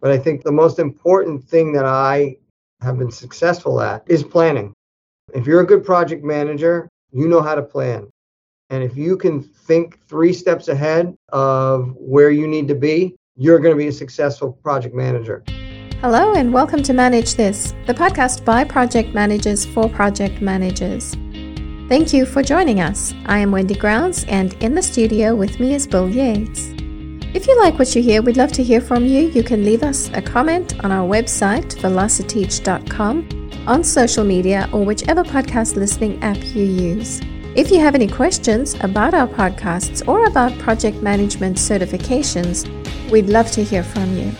[0.00, 2.36] But I think the most important thing that I
[2.80, 4.72] have been successful at is planning.
[5.34, 8.08] If you're a good project manager, you know how to plan.
[8.70, 13.58] And if you can think three steps ahead of where you need to be, you're
[13.58, 15.44] going to be a successful project manager.
[16.00, 21.14] Hello, and welcome to Manage This, the podcast by project managers for project managers.
[21.90, 23.12] Thank you for joining us.
[23.26, 26.79] I am Wendy Grounds, and in the studio with me is Bill Yates.
[27.32, 29.28] If you like what you hear, we'd love to hear from you.
[29.28, 35.22] You can leave us a comment on our website, velociteach.com, on social media, or whichever
[35.22, 37.20] podcast listening app you use.
[37.54, 42.68] If you have any questions about our podcasts or about project management certifications,
[43.12, 44.32] we'd love to hear from you.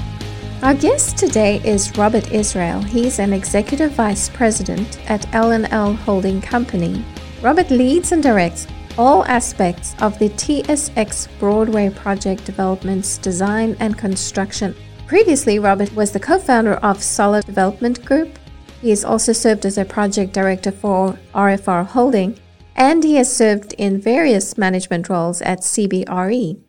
[0.64, 2.82] Our guest today is Robert Israel.
[2.82, 7.04] He's an executive vice president at L&L Holding Company.
[7.40, 8.66] Robert leads and directs
[9.00, 14.76] all aspects of the TSX Broadway project development's design and construction.
[15.06, 18.38] Previously, Robert was the co founder of Solid Development Group.
[18.82, 22.38] He has also served as a project director for RFR Holding,
[22.76, 26.60] and he has served in various management roles at CBRE.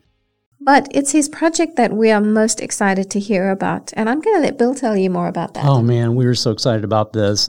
[0.58, 4.36] But it's his project that we are most excited to hear about, and I'm going
[4.36, 5.66] to let Bill tell you more about that.
[5.66, 7.46] Oh man, we were so excited about this.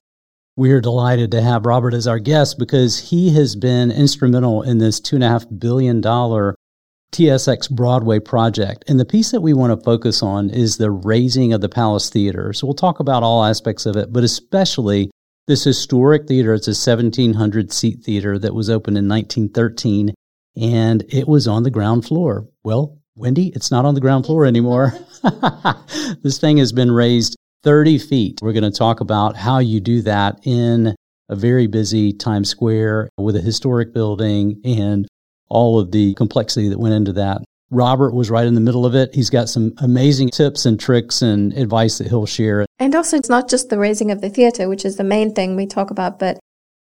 [0.55, 4.77] We are delighted to have Robert as our guest because he has been instrumental in
[4.77, 8.83] this $2.5 billion TSX Broadway project.
[8.87, 12.11] And the piece that we want to focus on is the raising of the Palace
[12.11, 12.53] Theater.
[12.53, 15.09] So we'll talk about all aspects of it, but especially
[15.47, 16.53] this historic theater.
[16.53, 20.13] It's a 1700 seat theater that was opened in 1913
[20.55, 22.47] and it was on the ground floor.
[22.63, 24.93] Well, Wendy, it's not on the ground floor anymore.
[26.23, 28.39] this thing has been raised 30 feet.
[28.41, 30.95] We're going to talk about how you do that in
[31.29, 35.07] a very busy Times Square with a historic building and
[35.49, 37.41] all of the complexity that went into that.
[37.71, 39.15] Robert was right in the middle of it.
[39.15, 42.65] He's got some amazing tips and tricks and advice that he'll share.
[42.77, 45.55] And also, it's not just the raising of the theater, which is the main thing
[45.55, 46.39] we talk about, but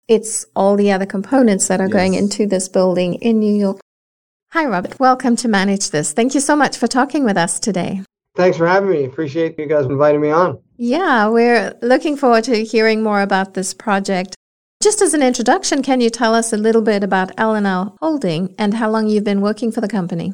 [0.08, 1.94] it's all the other components that are yes.
[1.94, 3.80] going into this building in New York.
[4.52, 5.00] Hi, Robert.
[5.00, 6.12] Welcome to Manage This.
[6.12, 8.02] Thank you so much for talking with us today.
[8.36, 9.06] Thanks for having me.
[9.06, 10.60] Appreciate you guys inviting me on.
[10.84, 14.34] Yeah, we're looking forward to hearing more about this project.
[14.82, 18.74] Just as an introduction, can you tell us a little bit about L&L Holding and
[18.74, 20.34] how long you've been working for the company?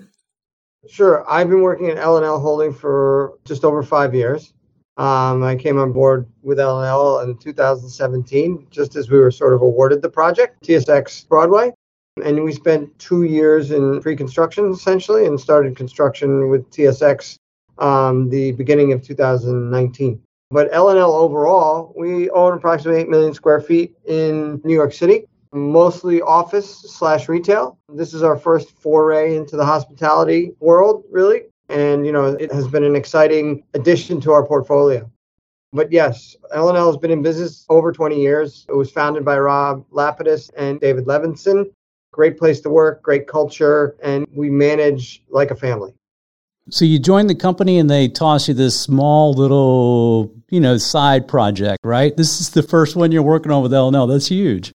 [0.88, 1.30] Sure.
[1.30, 4.54] I've been working at L&L Holding for just over five years.
[4.96, 9.62] Um, I came on board with L&L in 2017, just as we were sort of
[9.62, 11.74] awarded the project, TSX Broadway.
[12.24, 17.36] And we spent two years in pre construction essentially and started construction with TSX
[17.80, 20.22] um, the beginning of 2019.
[20.50, 26.22] But L&L overall, we own approximately 8 million square feet in New York City, mostly
[26.22, 27.78] office slash retail.
[27.90, 31.44] This is our first foray into the hospitality world, really.
[31.68, 35.12] And, you know, it has been an exciting addition to our portfolio.
[35.74, 38.66] But yes, L&L has been in business over 20 years.
[38.70, 41.66] It was founded by Rob Lapidus and David Levinson.
[42.14, 45.94] Great place to work, great culture, and we manage like a family.
[46.70, 51.26] So you join the company and they toss you this small little, you know, side
[51.28, 52.16] project, right?
[52.18, 54.08] This is the first one you're working on with L&L.
[54.08, 54.74] That's huge.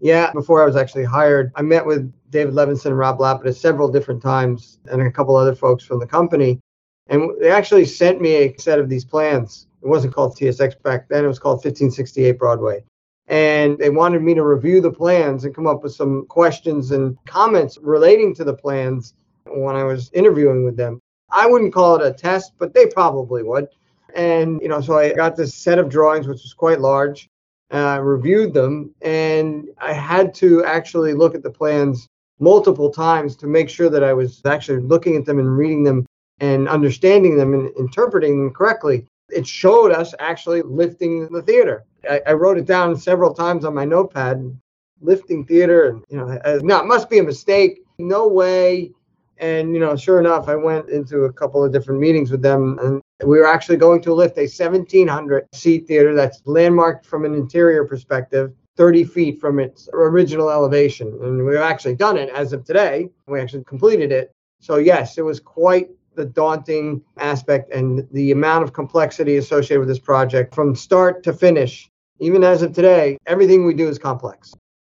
[0.00, 3.88] Yeah, before I was actually hired, I met with David Levinson and Rob Lapidus several
[3.88, 6.58] different times and a couple other folks from the company.
[7.06, 9.68] And they actually sent me a set of these plans.
[9.82, 12.82] It wasn't called TSX back then, it was called 1568 Broadway.
[13.28, 17.16] And they wanted me to review the plans and come up with some questions and
[17.26, 19.14] comments relating to the plans
[19.46, 21.00] when I was interviewing with them.
[21.30, 23.68] I wouldn't call it a test, but they probably would.
[24.14, 27.28] And, you know, so I got this set of drawings, which was quite large.
[27.70, 32.08] I reviewed them, and I had to actually look at the plans
[32.40, 36.06] multiple times to make sure that I was actually looking at them and reading them
[36.40, 39.06] and understanding them and interpreting them correctly.
[39.28, 41.84] It showed us actually lifting the theater.
[42.08, 44.58] I, I wrote it down several times on my notepad,
[45.02, 47.82] lifting theater, and you know, now it must be a mistake.
[47.98, 48.92] No way
[49.40, 52.78] and, you know, sure enough, I went into a couple of different meetings with them
[52.82, 57.34] and we were actually going to lift a 1700 seat theater that's landmarked from an
[57.34, 61.08] interior perspective 30 feet from its original elevation.
[61.22, 63.08] And we've actually done it as of today.
[63.26, 64.32] We actually completed it.
[64.60, 69.88] So, yes, it was quite the daunting aspect and the amount of complexity associated with
[69.88, 71.90] this project from start to finish.
[72.20, 74.52] Even as of today, everything we do is complex.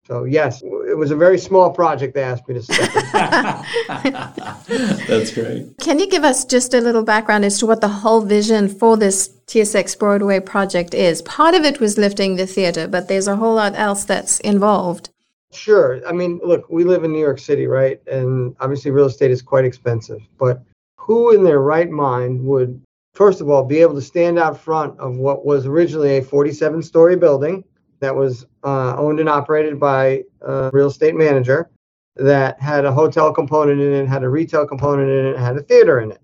[0.09, 2.91] So yes, it was a very small project they asked me to step
[5.07, 5.77] That's great.
[5.81, 8.97] Can you give us just a little background as to what the whole vision for
[8.97, 11.21] this TSX Broadway project is?
[11.23, 15.11] Part of it was lifting the theater, but there's a whole lot else that's involved.
[15.53, 16.01] Sure.
[16.09, 18.01] I mean, look, we live in New York City, right?
[18.07, 20.63] And obviously real estate is quite expensive, but
[20.97, 22.81] who in their right mind would
[23.13, 26.83] first of all, be able to stand out front of what was originally a 47
[26.83, 27.65] story building
[28.01, 31.71] that was uh, owned and operated by a real estate manager
[32.17, 35.63] that had a hotel component in it, had a retail component in it, had a
[35.63, 36.21] theater in it.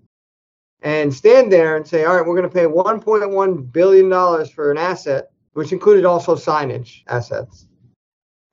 [0.81, 4.77] And stand there and say, all right, we're going to pay $1.1 billion for an
[4.77, 7.67] asset, which included also signage assets.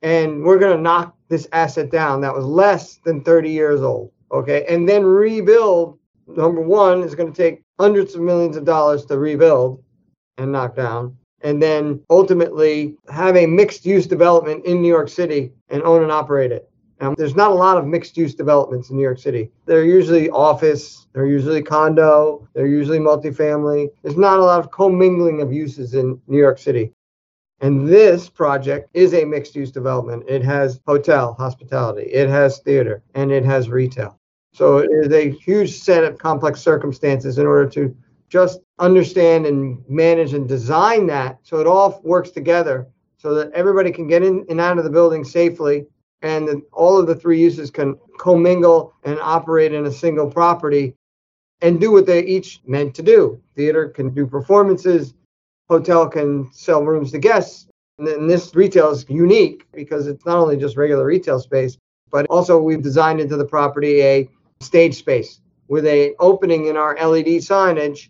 [0.01, 4.11] And we're going to knock this asset down that was less than 30 years old.
[4.31, 4.65] Okay.
[4.67, 5.99] And then rebuild.
[6.25, 9.83] Number one is going to take hundreds of millions of dollars to rebuild
[10.37, 15.51] and knock down and then ultimately have a mixed use development in New York City
[15.69, 16.69] and own and operate it.
[17.17, 19.51] There's not a lot of mixed use developments in New York City.
[19.65, 23.89] They're usually office, they're usually condo, they're usually multifamily.
[24.03, 26.93] There's not a lot of commingling of uses in New York City.
[27.59, 30.23] And this project is a mixed use development.
[30.29, 34.17] It has hotel, hospitality, it has theater, and it has retail.
[34.53, 37.93] So it is a huge set of complex circumstances in order to
[38.33, 43.91] just understand and manage and design that so it all works together so that everybody
[43.91, 45.85] can get in and out of the building safely
[46.23, 50.95] and that all of the three uses can commingle and operate in a single property
[51.61, 53.39] and do what they each meant to do.
[53.55, 55.13] Theater can do performances,
[55.69, 57.67] hotel can sell rooms to guests.
[57.99, 61.77] And then this retail is unique because it's not only just regular retail space,
[62.09, 64.27] but also we've designed into the property a
[64.59, 68.09] stage space with a opening in our LED signage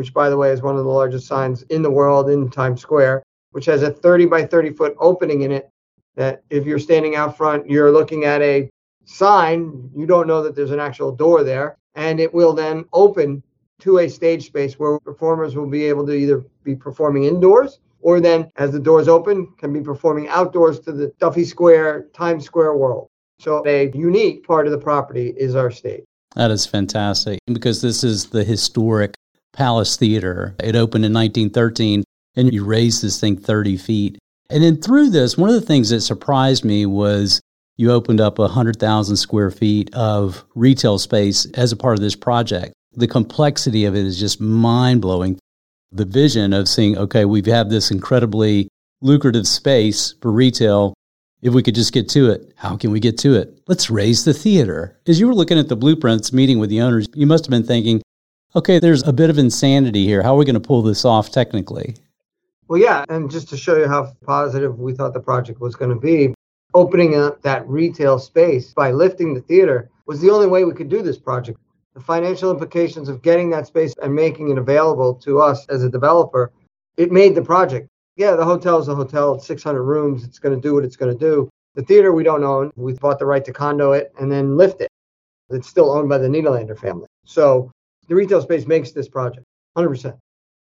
[0.00, 2.80] which by the way is one of the largest signs in the world in Times
[2.80, 5.68] Square, which has a 30 by 30 foot opening in it.
[6.16, 8.70] That if you're standing out front, you're looking at a
[9.04, 13.42] sign, you don't know that there's an actual door there, and it will then open
[13.80, 18.20] to a stage space where performers will be able to either be performing indoors or
[18.20, 22.76] then as the doors open can be performing outdoors to the Duffy Square, Times Square
[22.76, 23.08] world.
[23.38, 26.04] So a unique part of the property is our stage.
[26.36, 29.14] That is fantastic because this is the historic
[29.52, 30.54] Palace Theater.
[30.62, 32.04] It opened in 1913,
[32.36, 34.18] and you raised this thing 30 feet.
[34.50, 37.40] And then through this, one of the things that surprised me was
[37.76, 42.74] you opened up 100,000 square feet of retail space as a part of this project.
[42.92, 45.38] The complexity of it is just mind blowing.
[45.92, 48.68] The vision of seeing, okay, we have had this incredibly
[49.00, 50.94] lucrative space for retail.
[51.42, 53.62] If we could just get to it, how can we get to it?
[53.66, 54.98] Let's raise the theater.
[55.06, 57.64] As you were looking at the blueprints, meeting with the owners, you must have been
[57.64, 58.02] thinking,
[58.54, 60.22] okay, there's a bit of insanity here.
[60.22, 61.96] How are we going to pull this off technically?
[62.68, 63.04] Well, yeah.
[63.08, 66.34] And just to show you how positive we thought the project was going to be,
[66.74, 70.88] opening up that retail space by lifting the theater was the only way we could
[70.88, 71.58] do this project.
[71.94, 75.90] The financial implications of getting that space and making it available to us as a
[75.90, 76.52] developer,
[76.96, 77.88] it made the project.
[78.16, 80.96] Yeah, the hotel is a hotel, it's 600 rooms, it's going to do what it's
[80.96, 81.48] going to do.
[81.74, 82.70] The theater we don't own.
[82.76, 84.90] We bought the right to condo it and then lift it.
[85.50, 87.06] It's still owned by the Nederlander family.
[87.24, 87.72] So
[88.10, 89.46] the retail space makes this project
[89.78, 90.18] 100%.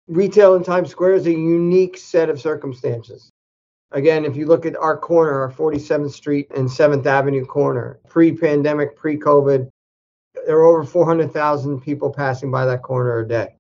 [0.08, 3.32] Retail in Times Square is a unique set of circumstances.
[3.92, 8.32] Again, if you look at our corner, our 47th Street and 7th Avenue corner, pre
[8.32, 9.68] pandemic, pre COVID,
[10.46, 13.56] there are over 400,000 people passing by that corner a day.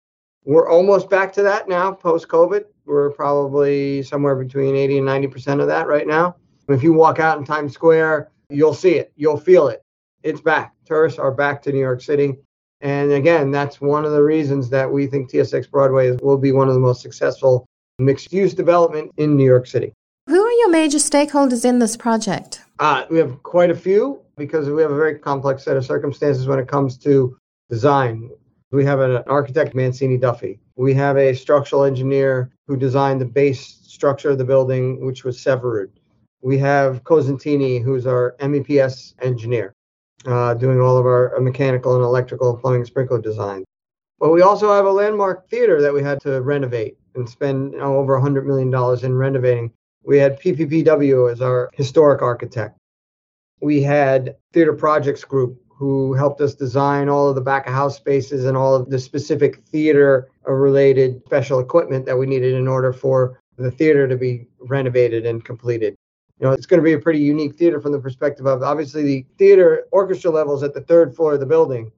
[0.45, 2.65] We're almost back to that now, post COVID.
[2.85, 6.35] We're probably somewhere between 80 and 90% of that right now.
[6.69, 9.81] If you walk out in Times Square, you'll see it, you'll feel it.
[10.21, 10.73] It's back.
[10.85, 12.35] Tourists are back to New York City.
[12.81, 16.67] And again, that's one of the reasons that we think TSX Broadway will be one
[16.67, 17.65] of the most successful
[17.99, 19.93] mixed use development in New York City.
[20.27, 22.61] Who are your major stakeholders in this project?
[22.79, 26.47] Uh, we have quite a few because we have a very complex set of circumstances
[26.47, 27.37] when it comes to
[27.69, 28.29] design.
[28.71, 30.59] We have an architect, Mancini Duffy.
[30.75, 35.37] We have a structural engineer who designed the base structure of the building, which was
[35.37, 35.89] Severud.
[36.41, 39.75] We have Cosentini, who's our MEPS engineer
[40.25, 43.63] uh, doing all of our mechanical and electrical plumbing sprinkler design.
[44.19, 47.79] But we also have a landmark theater that we had to renovate and spend you
[47.79, 48.71] know, over $100 million
[49.03, 49.71] in renovating.
[50.03, 52.77] We had PBDW as our historic architect.
[53.61, 57.97] We had Theater Projects Group who helped us design all of the back of house
[57.97, 62.93] spaces and all of the specific theater related special equipment that we needed in order
[62.93, 65.95] for the theater to be renovated and completed
[66.41, 69.03] you know, it's going to be a pretty unique theater from the perspective of obviously
[69.03, 71.91] the theater orchestra levels at the third floor of the building,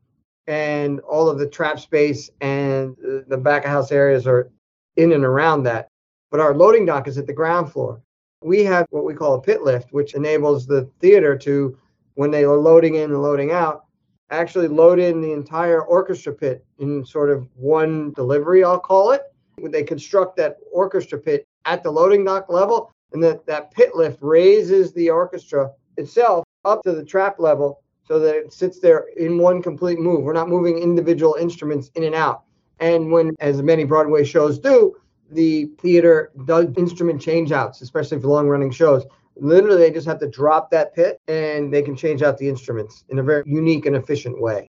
[0.47, 2.97] and all of the trap space and
[3.29, 4.51] the back of house areas are
[4.97, 5.87] in and around that.
[6.29, 8.01] But our loading dock is at the ground floor.
[8.43, 11.77] We have what we call a pit lift, which enables the theater to,
[12.15, 13.85] when they are loading in and loading out,
[14.29, 19.21] actually load in the entire orchestra pit in sort of one delivery, I'll call it.
[19.59, 23.95] When they construct that orchestra pit at the loading dock level, and that, that pit
[23.95, 29.05] lift raises the orchestra itself up to the trap level so that it sits there
[29.17, 30.23] in one complete move.
[30.23, 32.43] We're not moving individual instruments in and out.
[32.79, 34.95] And when, as many Broadway shows do,
[35.31, 39.05] the theater does instrument changeouts, especially for long running shows.
[39.35, 43.05] Literally, they just have to drop that pit and they can change out the instruments
[43.09, 44.67] in a very unique and efficient way.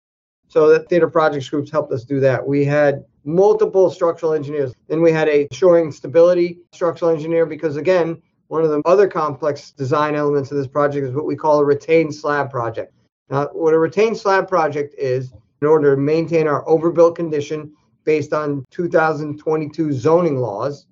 [0.48, 2.45] So the theater projects groups helped us do that.
[2.45, 4.74] We had multiple structural engineers.
[4.88, 8.21] Then we had a shoring stability structural engineer because again,
[8.51, 11.63] one of the other complex design elements of this project is what we call a
[11.63, 12.93] retained slab project.
[13.29, 15.31] Now, what a retained slab project is,
[15.62, 17.72] in order to maintain our overbuilt condition
[18.03, 20.86] based on 2022 zoning laws,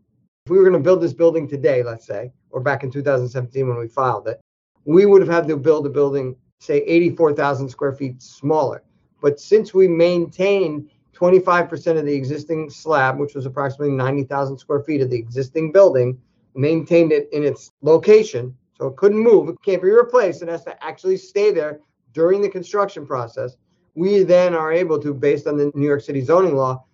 [0.46, 3.68] if we were going to build this building today, let's say, or back in 2017
[3.68, 4.40] when we filed it,
[4.86, 8.84] we would have had to build a building, say, 84,000 square feet smaller.
[9.22, 15.02] But since we maintained 25% of the existing slab, which was approximately 90,000 square feet
[15.02, 16.18] of the existing building,
[16.56, 20.64] maintained it in its location, so it couldn't move, it can't be replaced, it has
[20.64, 21.80] to actually stay there
[22.14, 23.56] during the construction process.
[23.96, 26.86] We then are able to, based on the New York City zoning law,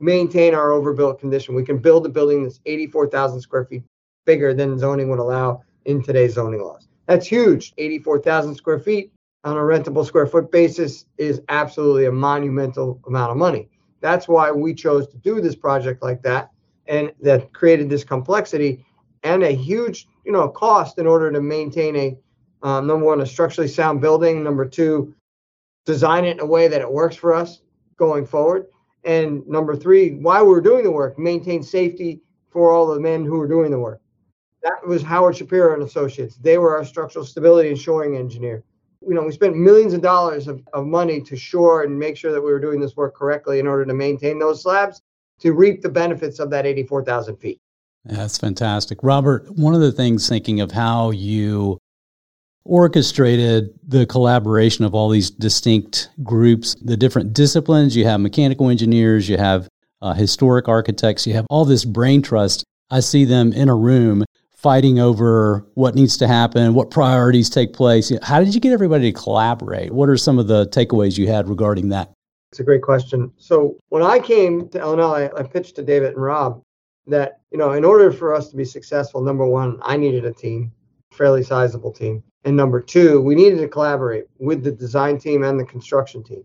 [0.00, 1.54] maintain our overbuilt condition.
[1.54, 3.84] We can build a building that's 84,000 square feet
[4.26, 6.88] bigger than zoning would allow in today's zoning laws.
[7.06, 7.72] That's huge.
[7.78, 9.12] 84,000 square feet
[9.44, 13.68] on a rentable square foot basis is absolutely a monumental amount of money.
[14.00, 16.50] That's why we chose to do this project like that
[16.86, 18.84] and that created this complexity
[19.22, 22.18] and a huge you know cost in order to maintain a
[22.62, 25.14] um, number one a structurally sound building number two
[25.84, 27.62] design it in a way that it works for us
[27.96, 28.66] going forward
[29.04, 32.20] and number three while we are doing the work maintain safety
[32.52, 34.00] for all the men who are doing the work.
[34.62, 36.36] That was howard shapiro and associates.
[36.36, 38.62] They were our structural stability and shoring engineer.
[39.00, 42.30] You know we spent millions of dollars of, of money to shore and make sure
[42.30, 45.02] that we were doing this work correctly in order to maintain those slabs
[45.40, 47.60] to reap the benefits of that 84,000 feet.
[48.04, 48.98] That's fantastic.
[49.02, 51.78] Robert, one of the things thinking of how you
[52.64, 59.28] orchestrated the collaboration of all these distinct groups, the different disciplines, you have mechanical engineers,
[59.28, 59.68] you have
[60.00, 62.64] uh, historic architects, you have all this brain trust.
[62.90, 67.72] I see them in a room fighting over what needs to happen, what priorities take
[67.72, 68.12] place.
[68.22, 69.92] How did you get everybody to collaborate?
[69.92, 72.12] What are some of the takeaways you had regarding that?
[72.52, 73.32] It's a great question.
[73.38, 76.62] So when I came to I, I pitched to David and Rob
[77.06, 80.32] that, you know, in order for us to be successful, number one, I needed a
[80.32, 80.72] team,
[81.12, 82.22] fairly sizable team.
[82.44, 86.44] And number two, we needed to collaborate with the design team and the construction team.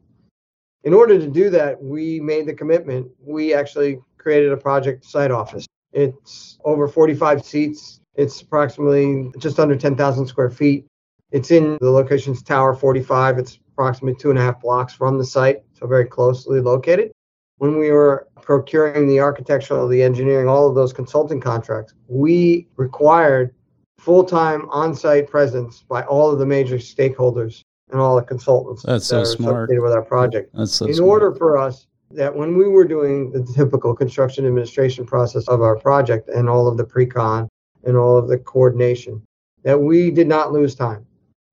[0.84, 3.10] In order to do that, we made the commitment.
[3.20, 5.66] We actually created a project site office.
[5.92, 8.00] It's over 45 seats.
[8.16, 10.86] It's approximately just under 10,000 square feet.
[11.32, 13.38] It's in the location's Tower 45.
[13.38, 17.12] It's approximately two and a half blocks from the site, so very closely located.
[17.58, 23.54] When we were procuring the architectural, the engineering, all of those consulting contracts, we required
[24.00, 28.84] full time on site presence by all of the major stakeholders and all the consultants
[28.84, 29.70] That's that so smart.
[29.70, 30.52] with our project.
[30.54, 31.10] That's so in smart.
[31.10, 35.76] order for us that when we were doing the typical construction administration process of our
[35.76, 37.50] project and all of the pre-con
[37.84, 39.22] and all of the coordination,
[39.64, 41.06] that we did not lose time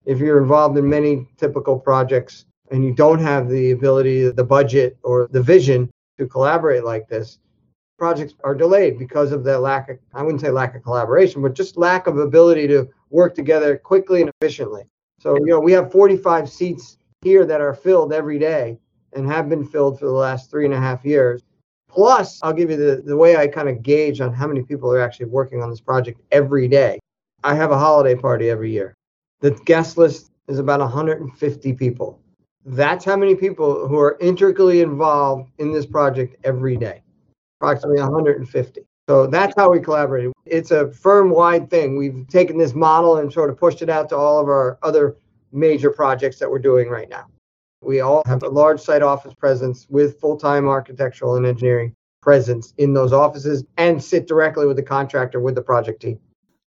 [0.04, 4.96] if you're involved in many typical projects and you don't have the ability, the budget,
[5.02, 7.38] or the vision to collaborate like this,
[7.99, 11.54] projects are delayed because of the lack of, I wouldn't say lack of collaboration, but
[11.54, 14.83] just lack of ability to work together quickly and efficiently.
[15.21, 18.78] So, you know, we have 45 seats here that are filled every day
[19.12, 21.42] and have been filled for the last three and a half years.
[21.88, 24.92] Plus, I'll give you the, the way I kind of gauge on how many people
[24.92, 26.99] are actually working on this project every day.
[27.44, 28.94] I have a holiday party every year.
[29.40, 32.18] The guest list is about 150 people.
[32.64, 37.02] That's how many people who are intricately involved in this project every day,
[37.61, 38.80] approximately 150.
[39.09, 40.33] So that's how we collaborated.
[40.47, 41.97] It's a firm wide thing.
[41.97, 45.16] We've taken this model and sort of pushed it out to all of our other
[45.52, 47.26] major projects that we're doing right now.
[47.83, 52.73] We all have a large site office presence with full time architectural and engineering presence
[52.78, 56.18] in those offices and sit directly with the contractor with the project team.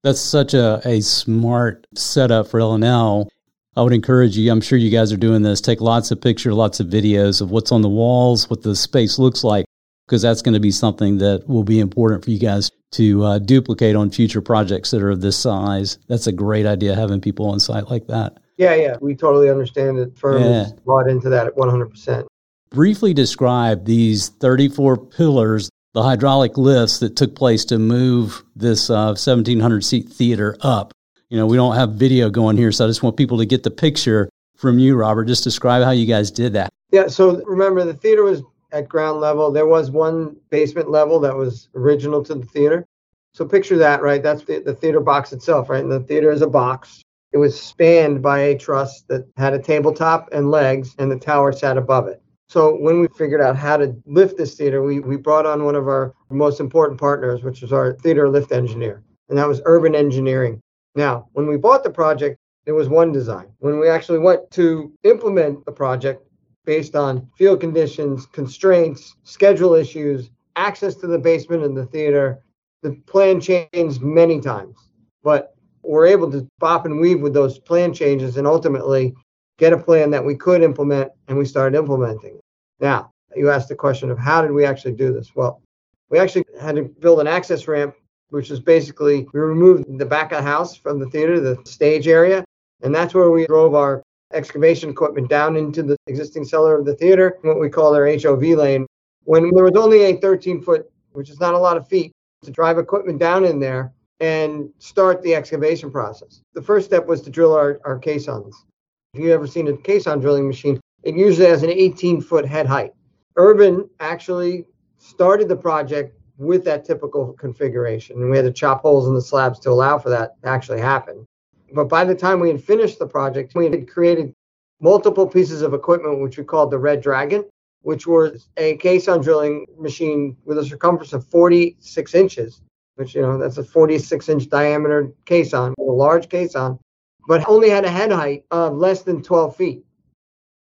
[0.02, 3.28] That's such a, a smart setup for L&L.
[3.76, 6.54] I would encourage you, I'm sure you guys are doing this, take lots of pictures,
[6.54, 9.66] lots of videos of what's on the walls, what the space looks like,
[10.06, 13.38] because that's going to be something that will be important for you guys to uh,
[13.38, 15.98] duplicate on future projects that are of this size.
[16.08, 18.38] That's a great idea, having people on site like that.
[18.56, 18.96] Yeah, yeah.
[19.00, 20.62] We totally understand that firm yeah.
[20.62, 22.26] is bought into that at 100%.
[22.70, 29.16] Briefly describe these 34 pillars the hydraulic lifts that took place to move this uh,
[29.16, 30.92] 1700 seat theater up.
[31.28, 33.64] You know, we don't have video going here, so I just want people to get
[33.64, 35.24] the picture from you, Robert.
[35.24, 36.72] Just describe how you guys did that.
[36.92, 39.50] Yeah, so remember the theater was at ground level.
[39.50, 42.86] There was one basement level that was original to the theater.
[43.34, 44.22] So picture that, right?
[44.22, 45.82] That's the, the theater box itself, right?
[45.82, 47.02] And the theater is a box.
[47.32, 51.50] It was spanned by a truss that had a tabletop and legs, and the tower
[51.52, 52.22] sat above it.
[52.48, 55.74] So when we figured out how to lift this theater, we, we brought on one
[55.74, 59.96] of our most important partners, which was our theater lift engineer, and that was Urban
[59.96, 60.62] Engineering.
[60.96, 63.46] Now, when we bought the project, there was one design.
[63.58, 66.26] When we actually went to implement the project
[66.64, 72.40] based on field conditions, constraints, schedule issues, access to the basement and the theater,
[72.82, 74.76] the plan changed many times.
[75.22, 79.14] But we're able to bop and weave with those plan changes and ultimately
[79.58, 82.40] get a plan that we could implement, and we started implementing.
[82.80, 85.34] Now, you asked the question of how did we actually do this?
[85.36, 85.62] Well,
[86.10, 87.94] we actually had to build an access ramp,
[88.36, 92.06] which is basically we removed the back of the house from the theater, the stage
[92.06, 92.44] area,
[92.82, 94.02] and that's where we drove our
[94.34, 98.42] excavation equipment down into the existing cellar of the theater, what we call our HOV
[98.42, 98.86] lane.
[99.24, 102.12] When there was only a 13 foot, which is not a lot of feet,
[102.44, 106.42] to drive equipment down in there and start the excavation process.
[106.52, 108.66] The first step was to drill our, our caissons.
[109.14, 112.66] If you've ever seen a caisson drilling machine, it usually has an 18 foot head
[112.66, 112.92] height.
[113.36, 114.66] Urban actually
[114.98, 119.22] started the project with that typical configuration, and we had to chop holes in the
[119.22, 121.26] slabs to allow for that to actually happen.
[121.72, 124.32] But by the time we had finished the project, we had created
[124.80, 127.44] multiple pieces of equipment, which we called the Red Dragon,
[127.82, 132.60] which was a caisson drilling machine with a circumference of 46 inches,
[132.96, 136.78] which, you know, that's a 46 inch diameter caisson, a large caisson
[137.26, 139.85] but only had a head height of less than 12 feet.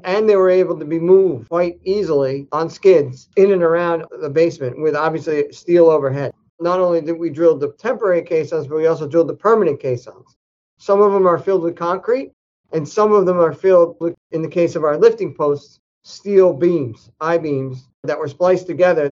[0.04, 4.30] And they were able to be moved quite easily on skids in and around the
[4.30, 6.32] basement with obviously steel overhead.
[6.60, 10.36] Not only did we drill the temporary caissons, but we also drilled the permanent caissons.
[10.78, 12.32] Some of them are filled with concrete,
[12.72, 16.52] and some of them are filled with, in the case of our lifting posts, steel
[16.52, 19.10] beams, I beams that were spliced together.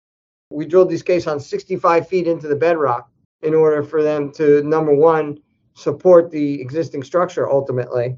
[0.50, 3.10] We drilled these caissons 65 feet into the bedrock
[3.42, 5.38] in order for them to, number one,
[5.74, 8.16] support the existing structure ultimately.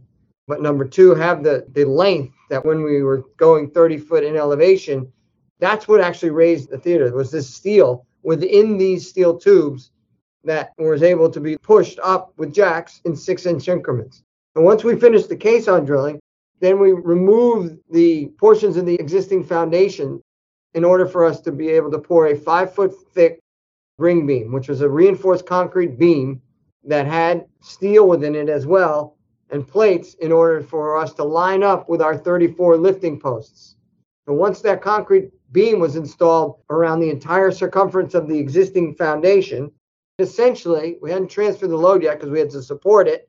[0.50, 4.34] But number two, have the, the length that when we were going 30 foot in
[4.34, 5.12] elevation,
[5.60, 7.14] that's what actually raised the theater.
[7.14, 9.92] Was this steel within these steel tubes
[10.42, 14.24] that was able to be pushed up with jacks in six inch increments.
[14.56, 16.18] And once we finished the caisson drilling,
[16.58, 20.20] then we removed the portions of the existing foundation
[20.74, 23.38] in order for us to be able to pour a five foot thick
[23.98, 26.42] ring beam, which was a reinforced concrete beam
[26.82, 29.16] that had steel within it as well
[29.50, 33.76] and plates in order for us to line up with our 34 lifting posts.
[34.26, 39.70] And once that concrete beam was installed around the entire circumference of the existing foundation,
[40.18, 43.28] essentially, we hadn't transferred the load yet because we had to support it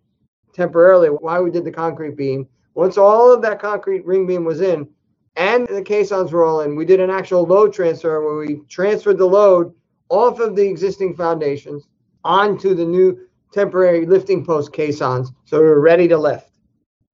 [0.54, 2.48] temporarily while we did the concrete beam.
[2.76, 4.88] Once all of that concrete ring beam was in
[5.36, 9.18] and the caissons were all in, we did an actual load transfer where we transferred
[9.18, 9.74] the load
[10.10, 11.88] off of the existing foundations
[12.24, 13.18] onto the new
[13.52, 16.50] temporary lifting post caissons so we were ready to lift.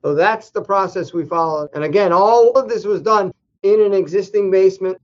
[0.02, 1.70] So that's the process we followed.
[1.74, 4.98] And again, all of this was done in an existing basement.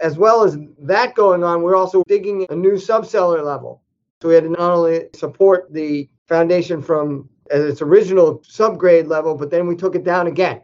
[0.00, 3.82] As well as that going on, we're also digging a new subcellar level.
[4.22, 9.50] So we had to not only support the foundation from its original subgrade level, but
[9.50, 10.60] then we took it down again.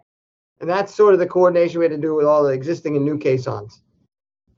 [0.60, 3.04] And that's sort of the coordination we had to do with all the existing and
[3.04, 3.82] new caissons.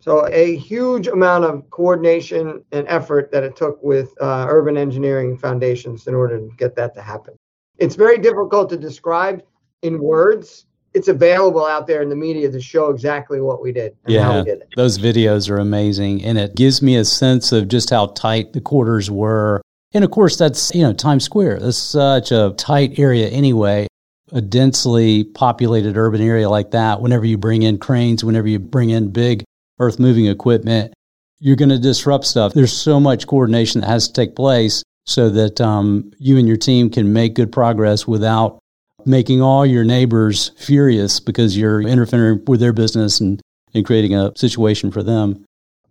[0.07, 5.37] So a huge amount of coordination and effort that it took with uh, urban engineering
[5.37, 7.35] foundations in order to get that to happen.
[7.79, 9.43] It's very difficult to describe
[9.83, 10.67] in words.
[10.95, 14.23] It's available out there in the media to show exactly what we did and yeah,
[14.23, 14.69] how we did it.
[14.77, 18.61] Those videos are amazing and it gives me a sense of just how tight the
[18.61, 19.61] quarters were.
[19.93, 21.59] And of course that's, you know, Times Square.
[21.59, 23.89] That's such a tight area anyway
[24.33, 28.91] a densely populated urban area like that, whenever you bring in cranes, whenever you bring
[28.91, 29.45] in big
[29.79, 30.93] earth moving equipment,
[31.39, 32.55] you're going to disrupt stuff.
[32.55, 36.57] There's so much coordination that has to take place so that um, you and your
[36.57, 38.59] team can make good progress without
[39.05, 43.41] making all your neighbors furious because you're interfering with their business and,
[43.73, 45.45] and creating a situation for them.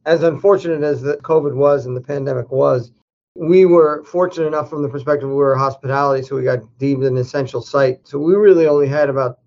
[0.06, 2.92] As unfortunate as the COVID was and the pandemic was,
[3.36, 7.18] we were fortunate enough from the perspective we were hospitality, so we got deemed an
[7.18, 8.00] essential site.
[8.04, 9.40] So we really only had about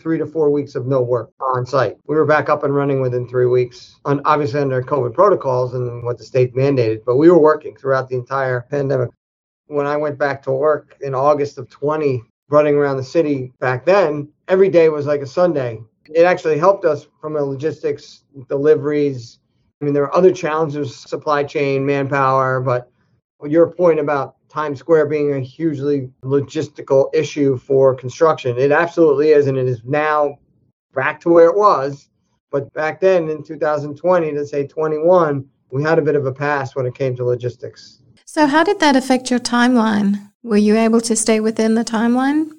[0.00, 1.96] three to four weeks of no work on site.
[2.06, 6.02] We were back up and running within three weeks, on, obviously under COVID protocols and
[6.02, 9.10] what the state mandated, but we were working throughout the entire pandemic.
[9.66, 13.84] When I went back to work in August of 20, running around the city back
[13.84, 15.80] then, every day was like a Sunday.
[16.12, 19.38] It actually helped us from a logistics, deliveries.
[19.80, 22.90] I mean, there are other challenges, supply chain, manpower, but
[23.46, 28.58] your point about Times Square being a hugely logistical issue for construction.
[28.58, 30.38] It absolutely is, and it is now
[30.92, 32.08] back to where it was.
[32.50, 36.74] But back then in 2020 to say 21, we had a bit of a pass
[36.74, 38.02] when it came to logistics.
[38.24, 40.30] So, how did that affect your timeline?
[40.42, 42.50] Were you able to stay within the timeline?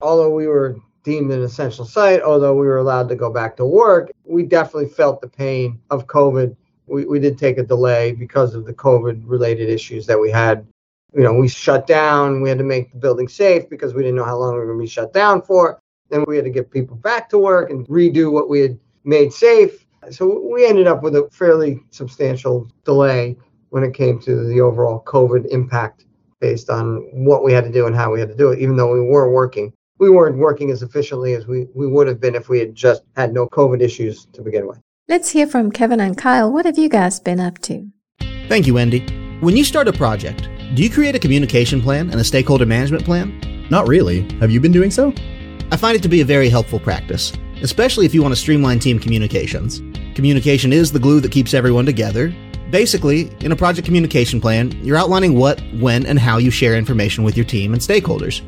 [0.00, 3.64] Although we were deemed an essential site, although we were allowed to go back to
[3.64, 4.10] work.
[4.24, 6.54] We definitely felt the pain of COVID.
[6.86, 10.66] We, we did take a delay because of the COVID related issues that we had.
[11.14, 14.16] You know, we shut down, we had to make the building safe because we didn't
[14.16, 15.80] know how long we were going to be shut down for.
[16.10, 19.32] Then we had to get people back to work and redo what we had made
[19.32, 19.86] safe.
[20.10, 23.36] So we ended up with a fairly substantial delay
[23.70, 26.04] when it came to the overall COVID impact
[26.40, 28.76] based on what we had to do and how we had to do it, even
[28.76, 29.72] though we were working.
[29.98, 33.02] We weren't working as efficiently as we, we would have been if we had just
[33.16, 34.78] had no COVID issues to begin with.
[35.08, 36.52] Let's hear from Kevin and Kyle.
[36.52, 37.90] What have you guys been up to?
[38.46, 39.00] Thank you, Wendy.
[39.40, 43.04] When you start a project, do you create a communication plan and a stakeholder management
[43.04, 43.66] plan?
[43.70, 44.30] Not really.
[44.38, 45.14] Have you been doing so?
[45.70, 48.78] I find it to be a very helpful practice, especially if you want to streamline
[48.78, 49.80] team communications.
[50.14, 52.34] Communication is the glue that keeps everyone together.
[52.70, 57.24] Basically, in a project communication plan, you're outlining what, when, and how you share information
[57.24, 58.42] with your team and stakeholders.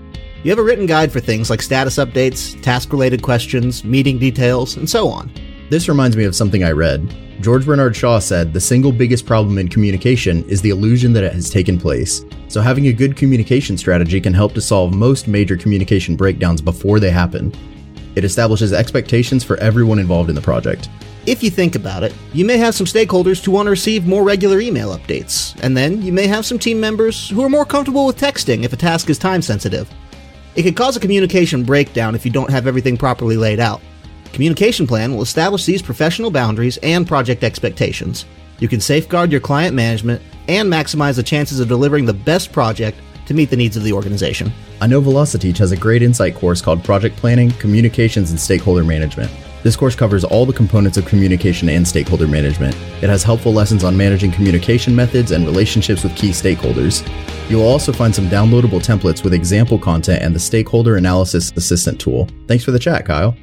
[0.44, 4.76] You have a written guide for things like status updates, task related questions, meeting details,
[4.76, 5.32] and so on.
[5.70, 7.14] This reminds me of something I read.
[7.40, 11.32] George Bernard Shaw said the single biggest problem in communication is the illusion that it
[11.32, 12.22] has taken place.
[12.48, 17.00] So, having a good communication strategy can help to solve most major communication breakdowns before
[17.00, 17.50] they happen.
[18.14, 20.90] It establishes expectations for everyone involved in the project.
[21.24, 24.22] If you think about it, you may have some stakeholders who want to receive more
[24.22, 28.04] regular email updates, and then you may have some team members who are more comfortable
[28.04, 29.90] with texting if a task is time sensitive.
[30.56, 33.80] It could cause a communication breakdown if you don't have everything properly laid out.
[34.32, 38.26] Communication plan will establish these professional boundaries and project expectations.
[38.58, 42.98] You can safeguard your client management and maximize the chances of delivering the best project
[43.26, 44.52] to meet the needs of the organization.
[44.80, 49.30] I know Velociteach has a great insight course called Project Planning, Communications, and Stakeholder Management.
[49.62, 52.74] This course covers all the components of communication and stakeholder management.
[53.02, 57.06] It has helpful lessons on managing communication methods and relationships with key stakeholders.
[57.50, 62.00] You will also find some downloadable templates with example content and the Stakeholder Analysis Assistant
[62.00, 62.26] tool.
[62.48, 63.36] Thanks for the chat, Kyle.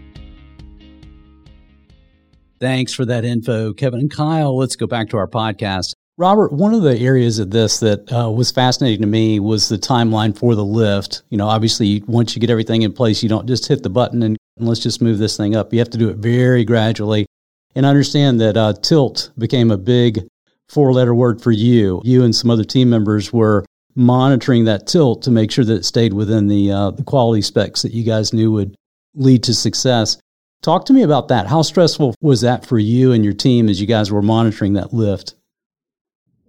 [2.60, 4.58] Thanks for that info, Kevin and Kyle.
[4.58, 5.93] Let's go back to our podcast.
[6.20, 9.78] Robert, one of the areas of this that uh, was fascinating to me was the
[9.78, 11.22] timeline for the lift.
[11.30, 14.24] You know, obviously, once you get everything in place, you don't just hit the button
[14.24, 15.72] and, and let's just move this thing up.
[15.72, 17.28] You have to do it very gradually.
[17.76, 20.26] And I understand that uh, tilt became a big
[20.70, 22.02] four letter word for you.
[22.04, 23.63] You and some other team members were
[23.96, 27.84] monitoring that tilt to make sure that it stayed within the, uh, the quality specs
[27.84, 28.76] that you guys knew would
[29.13, 30.17] lead to success.
[30.62, 31.48] Talk to me about that.
[31.48, 34.93] How stressful was that for you and your team as you guys were monitoring that
[34.93, 35.36] lift?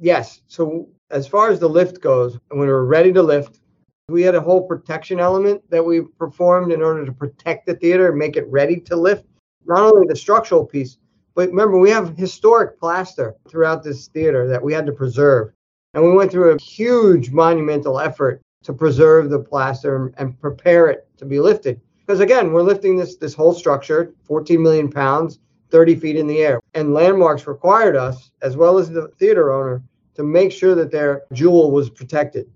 [0.00, 0.40] Yes.
[0.48, 3.60] So, as far as the lift goes, when we were ready to lift,
[4.08, 8.08] we had a whole protection element that we performed in order to protect the theater
[8.08, 9.24] and make it ready to lift.
[9.66, 10.98] Not only the structural piece,
[11.34, 15.52] but remember, we have historic plaster throughout this theater that we had to preserve.
[15.94, 21.06] And we went through a huge monumental effort to preserve the plaster and prepare it
[21.18, 21.80] to be lifted.
[22.08, 25.40] Because again, we're lifting this this whole structure, 14 million pounds,
[25.70, 26.58] 30 feet in the air.
[26.72, 29.82] And landmarks required us, as well as the theater owner,
[30.14, 32.50] to make sure that their jewel was protected.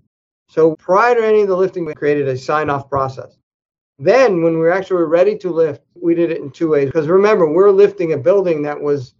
[0.47, 3.37] So prior to any of the lifting, we created a sign-off process.
[3.99, 6.87] Then, when we were actually ready to lift, we did it in two ways.
[6.87, 9.13] Because remember, we're lifting a building that was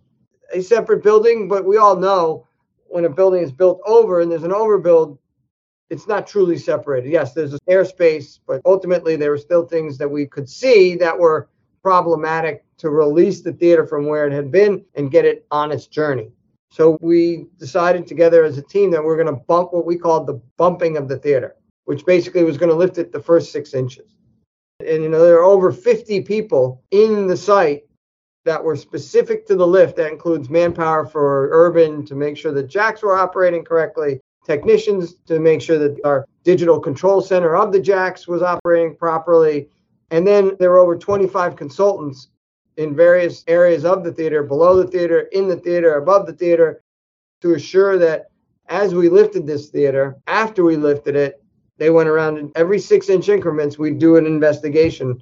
[0.52, 2.48] a separate building, but we all know
[2.88, 5.19] when a building is built over and there's an overbuild,
[5.89, 7.12] it's not truly separated.
[7.12, 11.50] Yes, there's airspace, but ultimately there were still things that we could see that were
[11.84, 15.88] problematic to release the theater from where it had been and get it on its
[15.88, 16.32] journey.
[16.72, 20.26] So we decided together as a team that we're going to bump what we called
[20.26, 23.76] the bumping of the theater, which basically was going to lift it the first six
[23.76, 24.15] inches.
[24.80, 27.84] And you know, there are over 50 people in the site
[28.46, 29.98] that were specific to the lift.
[29.98, 35.40] That includes manpower for urban to make sure the jacks were operating correctly, technicians to
[35.40, 39.70] make sure that our digital control center of the jacks was operating properly.
[40.12, 42.30] And then there were over 25 consultants
[42.78, 46.84] in various areas of the theater, below the theater, in the theater, above the theater,
[47.42, 48.28] to assure that
[48.68, 51.44] as we lifted this theater, after we lifted it,
[51.78, 55.22] they went around in every six inch increments, we'd do an investigation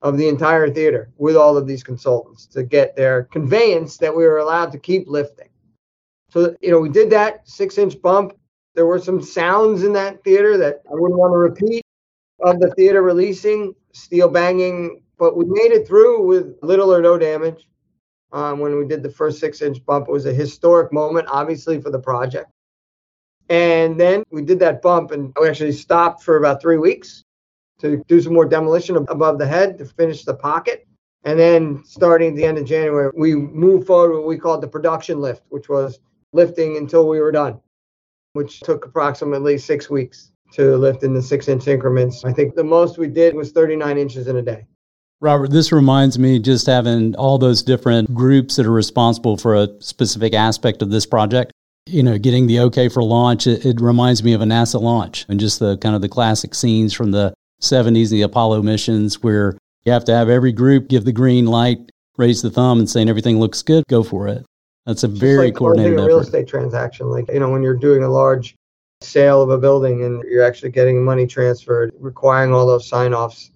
[0.00, 4.24] of the entire theater with all of these consultants to get their conveyance that we
[4.24, 5.48] were allowed to keep lifting.
[6.30, 8.37] So, you know, we did that six inch bump
[8.78, 11.84] there were some sounds in that theater that I wouldn't want to repeat
[12.44, 17.18] of the theater releasing, steel banging, but we made it through with little or no
[17.18, 17.66] damage.
[18.30, 21.80] Um, when we did the first six inch bump, it was a historic moment, obviously,
[21.80, 22.52] for the project.
[23.48, 27.24] And then we did that bump and we actually stopped for about three weeks
[27.80, 30.86] to do some more demolition above the head to finish the pocket.
[31.24, 34.68] And then starting at the end of January, we moved forward what we called the
[34.68, 35.98] production lift, which was
[36.32, 37.60] lifting until we were done
[38.38, 42.24] which took approximately six weeks to lift in the six inch increments.
[42.24, 44.64] I think the most we did was 39 inches in a day.
[45.20, 49.68] Robert, this reminds me just having all those different groups that are responsible for a
[49.80, 51.50] specific aspect of this project.
[51.86, 55.26] You know, getting the okay for launch, it, it reminds me of a NASA launch
[55.28, 59.58] and just the kind of the classic scenes from the 70s, the Apollo missions, where
[59.84, 63.08] you have to have every group give the green light, raise the thumb, and saying
[63.08, 64.46] everything looks good, go for it.
[64.88, 67.10] That's a very like coordinated a real estate transaction.
[67.10, 68.56] Like, you know, when you're doing a large
[69.02, 73.50] sale of a building and you're actually getting money transferred, requiring all those sign offs.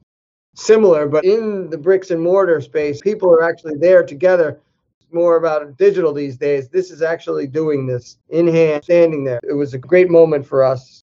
[0.54, 4.60] Similar, but in the bricks and mortar space, people are actually there together.
[5.00, 6.68] It's more about digital these days.
[6.68, 9.40] This is actually doing this in hand, standing there.
[9.42, 11.02] It was a great moment for us.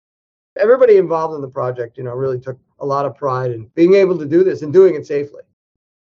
[0.59, 3.95] Everybody involved in the project, you know, really took a lot of pride in being
[3.95, 5.41] able to do this and doing it safely.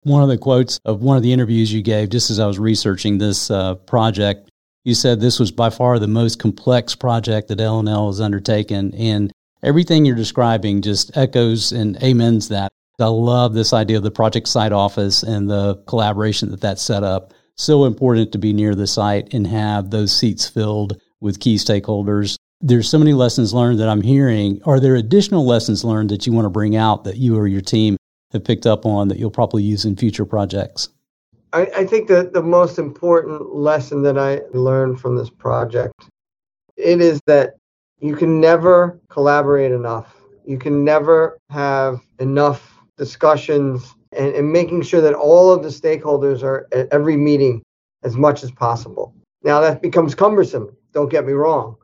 [0.03, 2.57] One of the quotes of one of the interviews you gave, just as I was
[2.57, 4.49] researching this uh, project,
[4.85, 8.93] you said this was by far the most complex project that L&L has undertaken.
[8.95, 9.31] And
[9.61, 12.71] everything you're describing just echoes and amens that.
[12.99, 17.03] I love this idea of the project site office and the collaboration that that set
[17.03, 17.33] up.
[17.55, 22.37] So important to be near the site and have those seats filled with key stakeholders.
[22.61, 24.61] There's so many lessons learned that I'm hearing.
[24.65, 27.61] Are there additional lessons learned that you want to bring out that you or your
[27.61, 27.97] team
[28.31, 30.89] have picked up on that you'll probably use in future projects?
[31.51, 35.93] I, I think that the most important lesson that I learned from this project
[36.79, 37.55] it is that
[37.99, 40.15] you can never collaborate enough.
[40.45, 46.41] You can never have enough discussions and, and making sure that all of the stakeholders
[46.41, 47.61] are at every meeting
[48.03, 49.13] as much as possible.
[49.43, 51.75] Now that becomes cumbersome, don't get me wrong,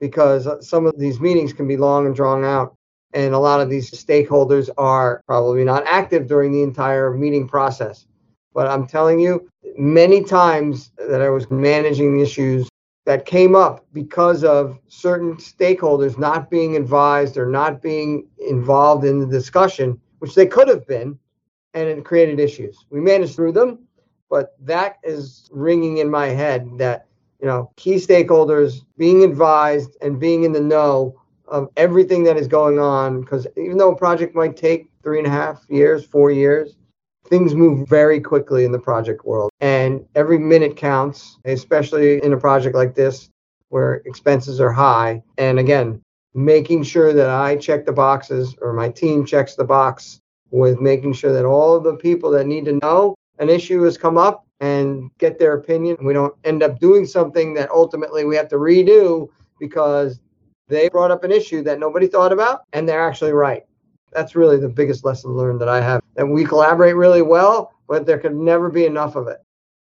[0.00, 2.74] because some of these meetings can be long and drawn out.
[3.14, 8.06] And a lot of these stakeholders are probably not active during the entire meeting process.
[8.52, 9.48] But I'm telling you,
[9.78, 12.68] many times that I was managing issues
[13.06, 19.20] that came up because of certain stakeholders not being advised or not being involved in
[19.20, 21.18] the discussion, which they could have been,
[21.74, 22.86] and it created issues.
[22.90, 23.80] We managed through them,
[24.30, 27.06] but that is ringing in my head that
[27.40, 32.48] you know key stakeholders being advised and being in the know of everything that is
[32.48, 36.30] going on because even though a project might take three and a half years four
[36.30, 36.76] years
[37.28, 39.50] things move very quickly in the project world.
[39.60, 43.30] And every minute counts especially in a project like this
[43.68, 45.22] where expenses are high.
[45.38, 46.00] And again
[46.36, 51.12] making sure that i check the boxes or my team checks the box with making
[51.12, 54.44] sure that all of the people that need to know an issue has come up
[54.60, 55.96] and get their opinion.
[56.02, 59.28] We don't end up doing something that ultimately we have to redo
[59.58, 60.20] because
[60.68, 63.64] they brought up an issue that nobody thought about and they're actually right
[64.14, 66.00] that's really the biggest lesson learned that I have.
[66.14, 69.38] That we collaborate really well, but there can never be enough of it.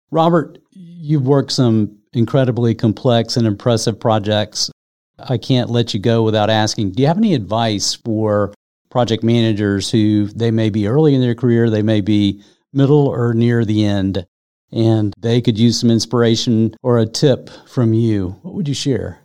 [0.10, 4.72] Robert, you've worked some incredibly complex and impressive projects.
[5.20, 8.54] I can't let you go without asking do you have any advice for
[8.89, 12.41] project managers who they may be early in their career, they may be
[12.74, 14.26] middle or near the end,
[14.72, 18.36] and they could use some inspiration or a tip from you?
[18.41, 19.20] What would you share?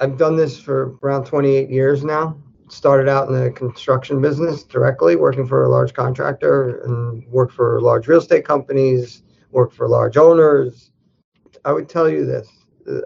[0.00, 2.36] I've done this for around 28 years now
[2.72, 7.80] started out in the construction business directly, working for a large contractor and worked for
[7.80, 10.92] large real estate companies, worked for large owners.
[11.64, 12.48] I would tell you this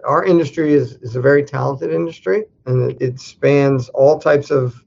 [0.07, 4.83] our industry is, is a very talented industry and it, it spans all types of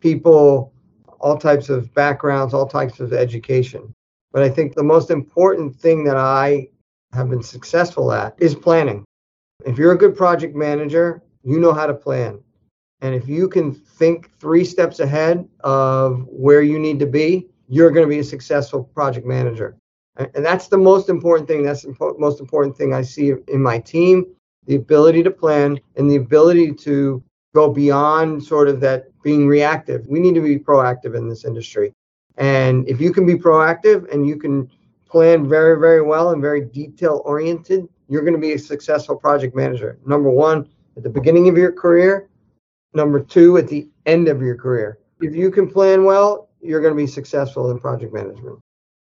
[0.00, 0.72] people,
[1.20, 3.92] all types of backgrounds, all types of education.
[4.32, 6.68] But I think the most important thing that I
[7.12, 9.04] have been successful at is planning.
[9.66, 12.40] If you're a good project manager, you know how to plan.
[13.02, 17.90] And if you can think three steps ahead of where you need to be, you're
[17.90, 19.76] going to be a successful project manager.
[20.16, 21.62] And that's the most important thing.
[21.62, 24.26] That's the most important thing I see in my team
[24.66, 27.22] the ability to plan and the ability to
[27.54, 30.06] go beyond sort of that being reactive.
[30.06, 31.92] We need to be proactive in this industry.
[32.36, 34.70] And if you can be proactive and you can
[35.08, 39.56] plan very, very well and very detail oriented, you're going to be a successful project
[39.56, 39.98] manager.
[40.06, 40.68] Number one,
[41.00, 42.30] at the beginning of your career,
[42.92, 44.98] Number two, at the end of your career.
[45.20, 48.58] If you can plan well, you're going to be successful in project management.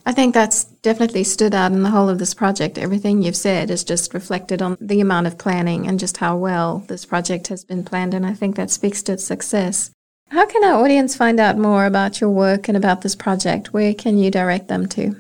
[0.07, 2.79] I think that's definitely stood out in the whole of this project.
[2.79, 6.85] Everything you've said is just reflected on the amount of planning and just how well
[6.87, 8.15] this project has been planned.
[8.15, 9.91] And I think that speaks to its success.
[10.29, 13.73] How can our audience find out more about your work and about this project?
[13.73, 15.17] Where can you direct them to?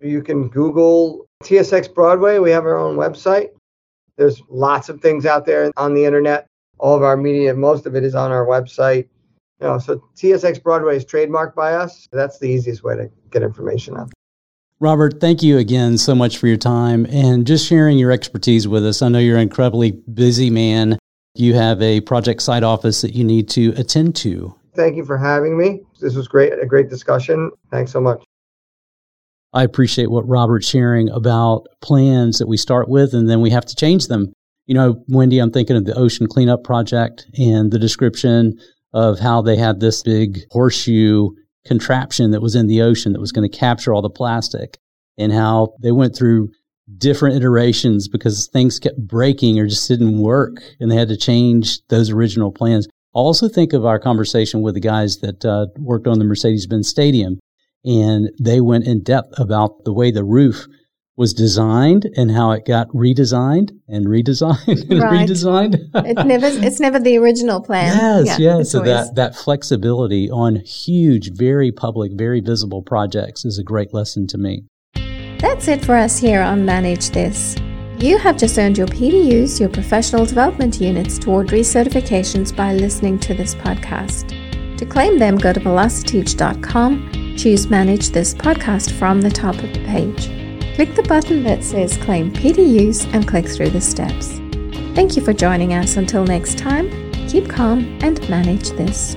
[0.00, 2.38] You can Google TSX Broadway.
[2.38, 3.50] We have our own website.
[4.22, 6.46] There's lots of things out there on the internet
[6.82, 9.08] all of our media, most of it is on our website.
[9.60, 12.08] You know, so TSX Broadway is trademarked by us.
[12.12, 14.10] That's the easiest way to get information out.
[14.80, 18.84] Robert, thank you again so much for your time and just sharing your expertise with
[18.84, 19.00] us.
[19.00, 20.98] I know you're an incredibly busy man.
[21.36, 24.52] You have a project site office that you need to attend to.
[24.74, 25.82] Thank you for having me.
[26.00, 27.52] This was great, a great discussion.
[27.70, 28.24] Thanks so much.
[29.52, 33.66] I appreciate what Robert's sharing about plans that we start with and then we have
[33.66, 34.32] to change them.
[34.66, 38.58] You know, Wendy, I'm thinking of the ocean cleanup project and the description
[38.94, 41.30] of how they had this big horseshoe
[41.66, 44.78] contraption that was in the ocean that was going to capture all the plastic
[45.18, 46.48] and how they went through
[46.98, 51.78] different iterations because things kept breaking or just didn't work and they had to change
[51.88, 52.88] those original plans.
[53.12, 57.38] Also think of our conversation with the guys that uh, worked on the Mercedes-Benz Stadium
[57.84, 60.66] and they went in depth about the way the roof
[61.16, 65.28] was designed and how it got redesigned and redesigned and right.
[65.28, 65.76] redesigned.
[65.94, 67.96] it never, it's never the original plan.
[67.96, 68.70] Yes, yeah, yes.
[68.70, 69.08] So always...
[69.08, 74.38] that, that flexibility on huge, very public, very visible projects is a great lesson to
[74.38, 74.64] me.
[75.38, 77.56] That's it for us here on Manage This.
[77.98, 83.34] You have just earned your PDUs, your professional development units toward recertifications by listening to
[83.34, 84.28] this podcast.
[84.78, 87.10] To claim them, go to velociteach.com,
[87.42, 90.26] choose Manage This podcast from the top of the page.
[90.76, 94.38] Click the button that says Claim PDUs and click through the steps.
[94.94, 95.96] Thank you for joining us.
[95.96, 96.88] Until next time,
[97.26, 99.16] keep calm and manage this.